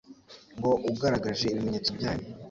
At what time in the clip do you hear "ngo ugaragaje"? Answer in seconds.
0.57-1.45